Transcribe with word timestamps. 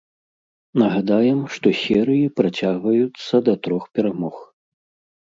Нагадаем, 0.81 1.39
што 1.57 1.67
серыі 1.83 2.33
працягваюцца 2.41 3.35
да 3.51 3.59
трох 3.69 3.83
перамог. 3.97 4.35